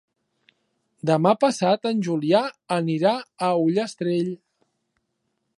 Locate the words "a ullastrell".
3.49-4.37